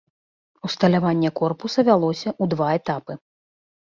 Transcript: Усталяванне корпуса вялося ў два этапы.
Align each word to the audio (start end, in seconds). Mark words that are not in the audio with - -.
Усталяванне 0.67 1.29
корпуса 1.41 1.79
вялося 1.89 2.29
ў 2.31 2.43
два 2.53 2.69
этапы. 2.79 3.13